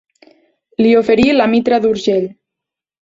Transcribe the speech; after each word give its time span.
Li 0.85 0.93
oferí 1.01 1.27
la 1.35 1.47
mitra 1.53 1.79
d'Urgell. 1.85 2.27